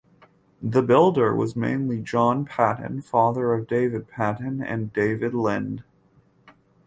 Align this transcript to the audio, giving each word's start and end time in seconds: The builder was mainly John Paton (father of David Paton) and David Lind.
The 0.63 0.81
builder 0.81 1.35
was 1.35 1.55
mainly 1.55 1.99
John 1.99 2.43
Paton 2.43 3.03
(father 3.03 3.53
of 3.53 3.67
David 3.67 4.07
Paton) 4.07 4.59
and 4.59 4.91
David 4.91 5.35
Lind. 5.35 5.83